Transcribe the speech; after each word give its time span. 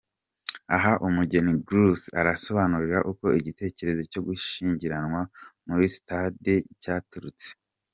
Aha 0.75 0.91
umugeni 1.07 1.51
Glauce 1.65 2.05
arasobanura 2.19 2.97
uko 3.11 3.25
igitekerezo 3.39 4.01
cyo 4.11 4.21
gushyingiranirwa 4.27 5.21
mu 5.65 5.73
stade 5.97 6.55
cyaturutse. 6.83 7.47